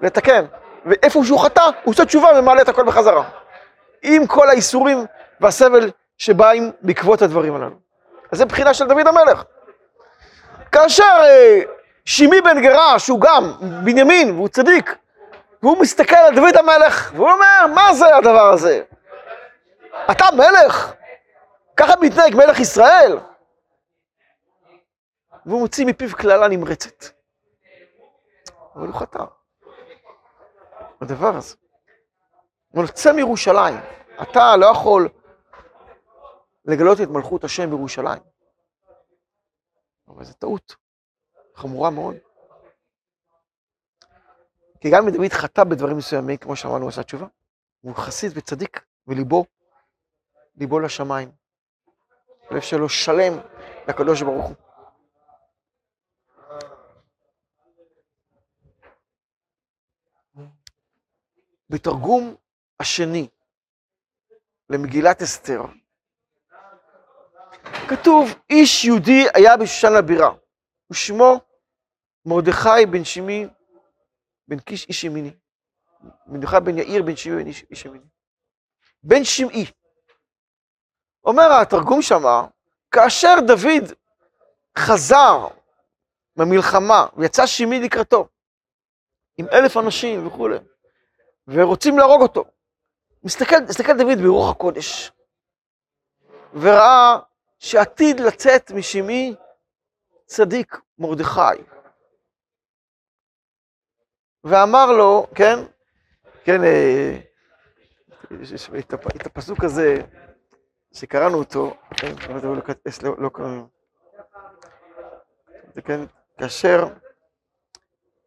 [0.01, 0.45] לתקן,
[0.85, 3.23] ואיפה שהוא חטא, הוא עושה תשובה ומעלה את הכל בחזרה.
[4.01, 5.05] עם כל האיסורים
[5.39, 7.75] והסבל שבאים בעקבות הדברים הללו.
[8.31, 9.43] אז זה בחינה של דוד המלך.
[10.71, 11.61] כאשר אה,
[12.05, 13.53] שימי בן גרה, שהוא גם
[13.83, 14.95] בנימין והוא צדיק,
[15.63, 18.81] והוא מסתכל על דוד המלך, והוא אומר, מה זה הדבר הזה?
[20.11, 20.93] אתה מלך?
[21.77, 23.17] ככה מתנהג מלך ישראל?
[25.45, 27.05] והוא מוציא מפיו קללה נמרצת.
[28.75, 29.23] אבל הוא חטא.
[31.01, 31.55] הדבר הזה.
[32.69, 33.75] הוא אומר, צא מירושלים.
[34.21, 35.09] אתה לא יכול
[36.65, 38.21] לגלות את מלכות השם בירושלים.
[40.07, 40.75] אבל זו טעות.
[41.55, 42.15] חמורה מאוד.
[44.81, 47.27] כי גם אם דוד חטא בדברים מסוימים, כמו שאמרנו, הוא עשה תשובה.
[47.81, 49.45] הוא חסיד וצדיק, וליבו,
[50.55, 51.31] ליבו לשמיים.
[52.49, 53.33] הלב שלו שלם
[53.87, 54.55] לקדוש ברוך הוא.
[61.73, 62.35] בתרגום
[62.79, 63.27] השני
[64.69, 65.61] למגילת אסתר,
[67.89, 70.29] כתוב, איש יהודי היה בשושן הבירה,
[70.91, 71.41] ושמו
[72.25, 73.47] מרדכי בן שמי
[74.47, 75.31] בן קיש איש ימיני.
[76.27, 78.05] מרדכי בן יאיר בן שמי בן איש, ימיני.
[79.03, 79.65] בן שמעי.
[81.25, 82.47] אומר התרגום שמה,
[82.91, 83.93] כאשר דוד
[84.77, 85.47] חזר
[86.35, 88.27] במלחמה ויצא שמעי לקראתו,
[89.37, 90.57] עם אלף אנשים וכולי,
[91.47, 92.43] ורוצים להרוג אותו,
[93.23, 95.11] מסתכל, מסתכל דוד ברוח הקודש,
[96.53, 97.19] וראה
[97.59, 99.35] שעתיד לצאת משמעי
[100.25, 101.63] צדיק מרדכי.
[104.43, 105.59] ואמר לו, כן,
[106.43, 107.19] כן, אה,
[109.15, 110.01] את הפסוק הזה,
[110.93, 112.13] שקראנו אותו, כן,
[113.03, 113.67] לא, לא קראנו,
[115.73, 115.99] זה כן,
[116.37, 116.87] כאשר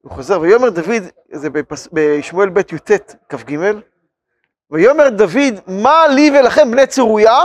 [0.06, 1.48] הוא חוזר, ויאמר דוד, זה
[1.92, 2.90] בשמואל ב' י"ט
[3.28, 3.56] כ"ג,
[4.70, 7.38] ויאמר דוד, מה לי ולכם בני צרויה?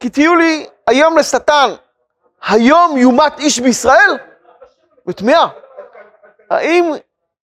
[0.00, 1.70] כי תהיו לי היום לשטן,
[2.42, 4.18] היום יומת איש בישראל?
[5.06, 5.48] ותמיהה,
[6.50, 6.84] האם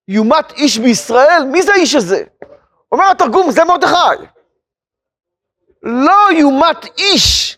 [0.08, 1.44] יומת איש בישראל?
[1.52, 2.24] מי זה האיש הזה?
[2.92, 4.26] אומר התרגום, זה מרדכי.
[5.84, 7.58] לא יומת איש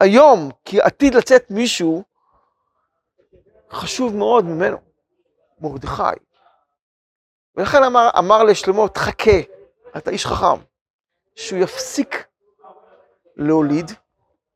[0.00, 2.02] היום, כי עתיד לצאת מישהו
[3.70, 4.93] חשוב מאוד ממנו,
[5.64, 6.24] מרדכי.
[7.56, 9.40] ולכן אמר, אמר לשלמה, תחכה,
[9.96, 10.64] אתה איש חכם,
[11.36, 12.26] שהוא יפסיק
[13.36, 13.90] להוליד,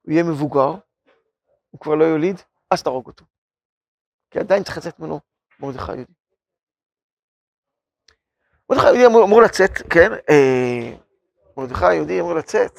[0.02, 0.74] הוא יהיה מבוגר,
[1.70, 2.36] הוא כבר לא יוליד,
[2.70, 3.24] אז תהרוג אותו.
[4.30, 5.20] כי עדיין צריך לצאת ממנו
[5.60, 6.12] מרדכי יהודי.
[8.70, 10.12] מרדכי היהודי אמור, אמור לצאת, כן?
[10.30, 10.96] אה,
[11.56, 12.72] מרדכי היהודי אמור לצאת.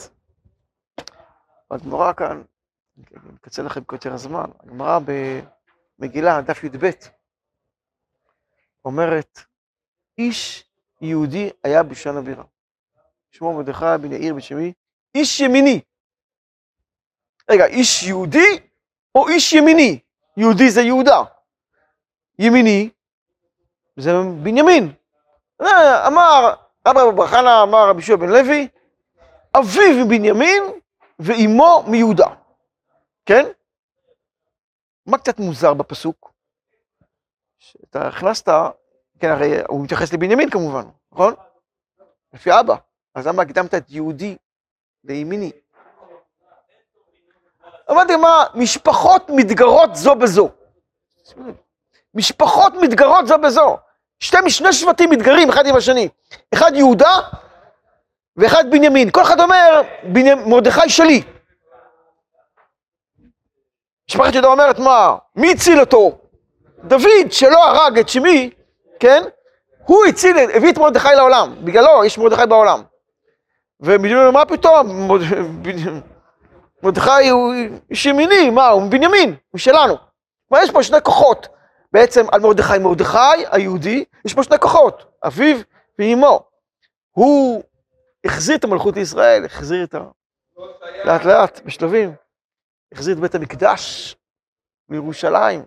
[1.71, 2.41] הגמרא כאן,
[2.97, 4.99] אני מקצר לכם כותר הזמן, הגמרא
[5.99, 6.89] במגילה, דף י"ב,
[8.89, 9.39] אומרת
[10.17, 10.63] איש
[11.01, 12.43] יהודי היה בשושן הבירה.
[13.31, 14.73] שמו מרדכי בן יאיר בן שמי,
[15.15, 15.81] איש ימיני.
[17.49, 18.59] רגע, איש יהודי
[19.15, 19.99] או איש ימיני?
[20.37, 21.23] יהודי זה יהודה.
[22.39, 22.89] ימיני
[23.97, 24.11] זה
[24.43, 24.91] בנימין.
[25.61, 26.53] אה, אמר
[26.87, 28.67] רבי אבא חנה, אמר רבי שמעון בן לוי,
[29.57, 30.63] אביו מבנימין
[31.19, 32.27] ואימו מיהודה.
[33.25, 33.45] כן?
[35.05, 36.28] מה קצת מוזר בפסוק?
[37.59, 38.49] שאתה הכנסת,
[39.19, 41.33] כן, הרי הוא מתייחס לבנימין כמובן, נכון?
[42.33, 42.75] לפי אבא.
[43.15, 44.37] אז למה הקדמת את יהודי
[45.03, 45.51] לימיני?
[47.91, 50.49] אמרתי מה, משפחות מתגרות זו בזו.
[52.13, 53.77] משפחות מתגרות זו בזו.
[54.19, 56.09] שתי, שני שבטים מתגרים אחד עם השני.
[56.53, 57.19] אחד יהודה
[58.35, 59.11] ואחד בנימין.
[59.11, 59.81] כל אחד אומר.
[60.45, 61.23] מרדכי שלי.
[64.09, 66.28] משפחת יהודה אומרת, מה, מי הציל אותו?
[66.83, 68.49] דוד שלא הרג את שמי,
[68.99, 69.23] כן?
[69.85, 72.81] הוא הציל, הביא את מרדכי לעולם, בגללו יש מרדכי בעולם.
[73.79, 75.07] ובנימין מה פתאום,
[76.83, 77.53] מרדכי הוא
[77.89, 79.95] איש ימיני, מה, הוא מבנימין, הוא שלנו.
[80.49, 81.47] כלומר, יש פה שני כוחות,
[81.93, 82.77] בעצם על מרדכי.
[82.77, 85.57] מרדכי היהודי, יש פה שני כוחות, אביו
[85.99, 86.43] ואימו.
[87.11, 87.63] הוא
[88.25, 89.99] החזיר את המלכות לישראל, החזיר את ה...
[91.05, 92.13] לאט לאט, בשלבים.
[92.91, 94.15] החזיר את בית המקדש
[94.89, 95.65] לירושלים,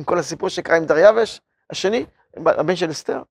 [0.00, 3.22] עם כל הסיפור שקרה עם דריווש השני, הבן של אסתר,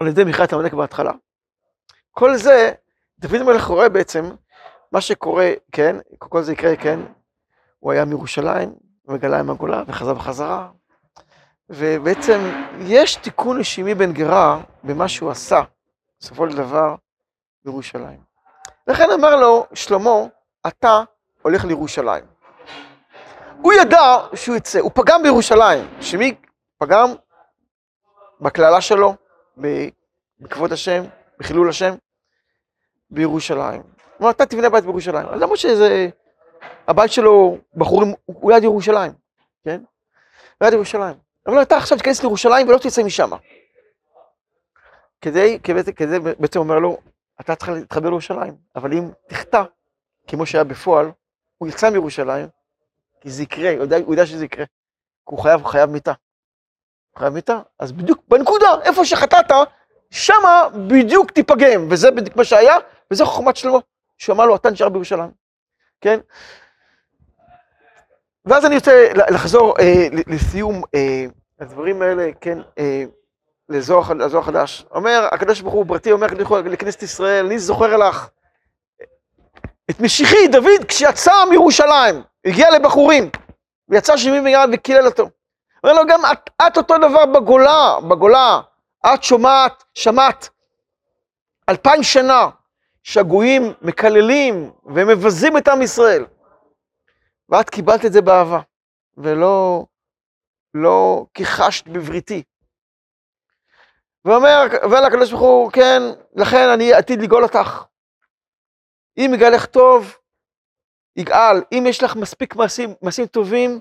[0.00, 1.12] על ידי מלחמת עמלק בהתחלה.
[2.10, 2.72] כל זה,
[3.18, 4.30] דוד המלך רואה בעצם,
[4.92, 7.00] מה שקורה, כן, כל זה יקרה, כן,
[7.78, 8.74] הוא היה מירושלים,
[9.08, 10.68] וגלה עם הגולה, וחזר בחזרה,
[11.68, 12.40] ובעצם
[12.80, 15.62] יש תיקון לשמעי בן גרה במה שהוא עשה,
[16.20, 16.94] בסופו של דבר,
[17.64, 18.20] בירושלים.
[18.86, 20.10] לכן אמר לו שלמה,
[20.66, 21.02] אתה
[21.42, 22.31] הולך לירושלים.
[23.62, 25.88] הוא ידע שהוא יצא, הוא פגם בירושלים.
[26.00, 26.34] שמי
[26.78, 27.08] פגם?
[28.40, 29.14] בקללה שלו,
[30.40, 31.04] בכבוד השם,
[31.38, 31.94] בחילול השם,
[33.10, 33.82] בירושלים.
[33.82, 35.28] הוא אמר, אתה תבנה בית בירושלים.
[35.28, 36.08] אז למרות שזה,
[36.88, 39.12] הבית שלו, בחורים, הוא ליד ירושלים,
[39.64, 39.82] כן?
[40.60, 41.14] ליד ירושלים.
[41.46, 43.30] אבל אתה עכשיו תיכנס לירושלים ולא תצא משם.
[45.20, 46.98] כדי, כדי, בעצם אומר לו,
[47.40, 49.62] אתה צריך להתחבר לירושלים, אבל אם תחטא,
[50.28, 51.10] כמו שהיה בפועל,
[51.58, 52.48] הוא יצא מירושלים,
[53.22, 54.64] כי זה יקרה, הוא יודע, הוא יודע שזה יקרה.
[54.64, 56.12] כי הוא חייב, חייב מיתה.
[57.18, 59.52] חייב מיתה, אז בדיוק בנקודה, איפה שחטאת,
[60.10, 62.74] שמה בדיוק תיפגם, וזה בדיוק מה שהיה,
[63.10, 63.78] וזה חוכמת שלמה,
[64.18, 65.30] שהוא אמר לו, אתה נשאר בירושלים,
[66.00, 66.20] כן?
[68.44, 71.24] ואז אני רוצה לחזור אה, לסיום אה,
[71.60, 73.04] הדברים האלה, כן, אה,
[73.68, 74.86] לזוהר החדש.
[74.90, 76.26] אומר, הקדוש ברוך הוא ברתי אומר
[76.64, 78.28] לכנסת ישראל, אני זוכר לך
[79.90, 83.30] את משיחי דוד כשיצא מירושלים, הגיע לבחורים,
[83.88, 85.30] ויצא שמי מיד וקילל אותו.
[85.84, 88.60] אומר לו, גם את, את אותו דבר בגולה, בגולה,
[89.06, 90.48] את שומעת, שמעת,
[91.68, 92.48] אלפיים שנה
[93.02, 96.26] שהגויים מקללים ומבזים את עם ישראל.
[97.48, 98.60] ואת קיבלת את זה באהבה,
[99.16, 99.84] ולא
[100.74, 102.42] לא כיחשת בבריתי.
[104.24, 106.02] ואומר, ואומר לקדוש ברוך הוא, כן,
[106.34, 107.84] לכן אני עתיד לגאול אותך.
[109.18, 110.16] אם יגאלך טוב,
[111.16, 111.62] יגאל.
[111.72, 113.80] אם יש לך מספיק מעשים, מעשים טובים,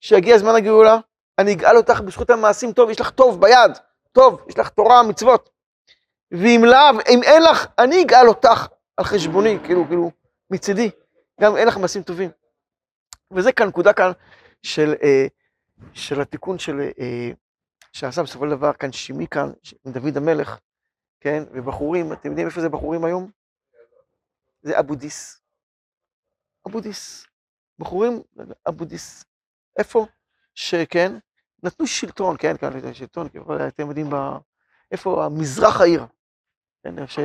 [0.00, 0.98] שיגיע זמן הגאולה,
[1.38, 3.78] אני אגאל אותך בזכות המעשים טוב, יש לך טוב ביד,
[4.12, 5.50] טוב, יש לך תורה, מצוות.
[6.30, 10.10] ואם לאו, אם אין לך, אני אגאל אותך על חשבוני, כאילו, כאילו,
[10.50, 10.90] מצידי,
[11.40, 12.30] גם אין לך מעשים טובים.
[13.32, 14.12] וזה כאן, נקודה כאן
[14.62, 15.26] של, אה,
[15.92, 17.30] של התיקון של, אה,
[17.92, 19.52] שעשה בסופו של דבר כאן שימי כאן,
[19.86, 20.58] עם דוד המלך,
[21.20, 23.30] כן, ובחורים, אתם יודעים איפה זה בחורים היום?
[24.62, 25.41] זה אבודיס.
[26.66, 27.26] אבודיס.
[27.78, 28.22] בחורים,
[28.68, 29.24] אבודיס.
[29.78, 30.06] איפה?
[30.54, 31.12] שכן,
[31.62, 33.28] נתנו שלטון, כן, כן, שלטון,
[33.68, 34.14] אתם יודעים, ב...
[34.92, 36.06] איפה המזרח העיר,
[36.82, 37.18] כן, ש...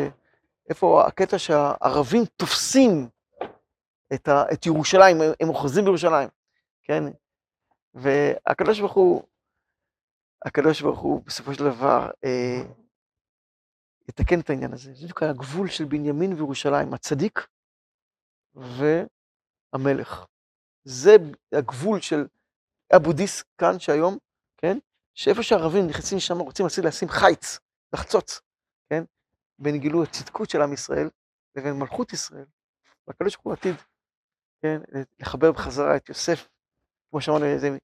[0.69, 3.09] איפה הקטע שהערבים תופסים
[4.13, 4.43] את, ה...
[4.53, 6.29] את ירושלים, הם אוחזים בירושלים,
[6.83, 7.03] כן,
[7.93, 9.23] והקדוש ברוך הוא,
[10.45, 12.61] הקדוש ברוך הוא בסופו של דבר אה,
[14.09, 14.93] יתקן את העניין הזה.
[14.93, 17.47] זה בדיוק הגבול של בנימין וירושלים, הצדיק
[19.73, 20.25] והמלך.
[20.83, 21.15] זה
[21.51, 22.27] הגבול של
[22.95, 24.17] אבודיס כאן, שהיום,
[24.57, 24.77] כן?
[25.13, 27.59] שאיפה שהערבים נכנסים שם, רוצים לשים חיץ,
[27.93, 28.41] לחצוץ,
[28.89, 29.03] כן?
[29.59, 31.09] בין גילוי הצדקות של עם ישראל
[31.55, 32.45] לבין מלכות ישראל.
[33.07, 33.75] והקדוש ברוך הוא עתיד,
[34.61, 34.81] כן?
[35.19, 36.47] לחבר בחזרה את יוסף,
[37.09, 37.77] כמו שאמרנו, זה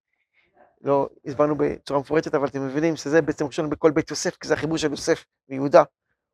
[0.81, 4.53] לא הסברנו בצורה מפורטת, אבל אתם מבינים שזה בעצם ראשון בכל בית יוסף, כי זה
[4.53, 5.83] החיבור של יוסף ויהודה.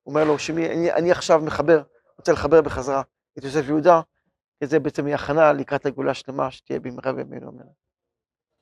[0.04, 1.84] הוא אומר לו, שמי, אני, אני עכשיו מחבר,
[2.18, 3.02] רוצה לחבר בחזרה
[3.38, 4.02] את יוסף ויהודה,
[4.64, 7.51] זה בעצם הכנה לקראת הגאולה השלמה שתהיה במהרה בימינו.